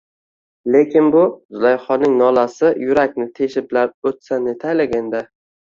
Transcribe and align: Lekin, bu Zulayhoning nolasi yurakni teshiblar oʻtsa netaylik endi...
Lekin, 0.75 1.09
bu 1.15 1.21
Zulayhoning 1.57 2.17
nolasi 2.23 2.73
yurakni 2.87 3.31
teshiblar 3.41 3.95
oʻtsa 4.13 4.45
netaylik 4.51 5.03
endi... 5.05 5.29